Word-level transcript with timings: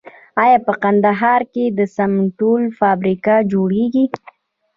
آیا 0.43 0.57
په 0.67 0.73
کندهار 0.83 1.41
کې 1.53 1.65
د 1.77 1.79
سمنټو 1.95 2.51
فابریکه 2.79 3.35
جوړیږي؟ 3.51 4.05